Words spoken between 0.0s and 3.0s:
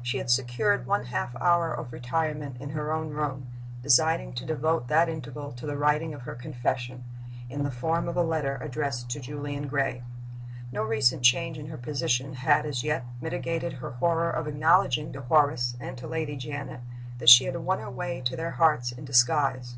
She had secured one half hour of retirement in her